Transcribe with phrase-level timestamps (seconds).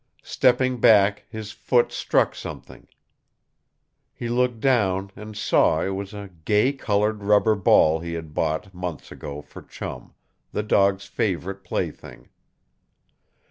[0.23, 2.87] Stepping back, his foot struck something.
[4.15, 8.73] He looked down and saw it was a gay colored rubber ball he had bought,
[8.73, 10.15] months ago, for Chum
[10.51, 12.29] the dog's favorite plaything.